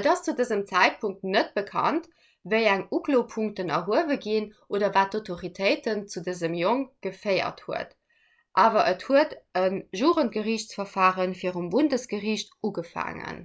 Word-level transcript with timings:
et 0.00 0.06
ass 0.14 0.20
zu 0.24 0.32
dësem 0.40 0.64
zäitpunkt 0.70 1.22
net 1.36 1.52
bekannt 1.58 2.08
wéi 2.54 2.60
eng 2.72 2.82
uklopunkten 2.98 3.72
erhuewe 3.76 4.18
ginn 4.26 4.50
oder 4.78 4.90
wat 4.98 5.14
d'autoritéiten 5.14 6.04
zu 6.16 6.24
dësem 6.26 6.58
jong 6.64 6.84
geféiert 7.08 7.64
huet 7.70 7.96
awer 8.66 8.92
et 8.92 9.08
huet 9.08 9.34
e 9.62 9.66
jugendgeriichtsverfare 10.02 11.28
virum 11.44 11.72
bundesgeriicht 11.78 12.54
ugefaangen 12.72 13.42